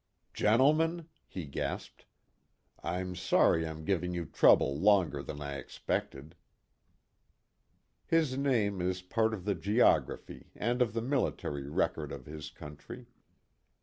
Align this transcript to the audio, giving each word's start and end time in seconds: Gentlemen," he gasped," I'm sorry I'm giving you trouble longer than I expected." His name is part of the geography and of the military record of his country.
Gentlemen," 0.33 1.09
he 1.27 1.45
gasped," 1.45 2.05
I'm 2.83 3.15
sorry 3.15 3.67
I'm 3.67 3.85
giving 3.85 4.15
you 4.15 4.25
trouble 4.25 4.79
longer 4.79 5.21
than 5.21 5.39
I 5.41 5.57
expected." 5.57 6.33
His 8.07 8.35
name 8.35 8.81
is 8.81 9.03
part 9.03 9.31
of 9.31 9.45
the 9.45 9.53
geography 9.53 10.47
and 10.55 10.81
of 10.81 10.93
the 10.93 11.03
military 11.03 11.69
record 11.69 12.11
of 12.11 12.25
his 12.25 12.49
country. 12.49 13.09